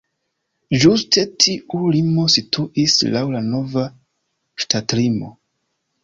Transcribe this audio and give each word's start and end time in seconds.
Ĝuste 0.83 1.23
tiu 1.43 1.89
limo 1.95 2.23
situis 2.35 2.95
laŭ 3.15 3.21
la 3.33 3.41
nova 3.49 3.83
ŝtatlimo. 4.65 5.29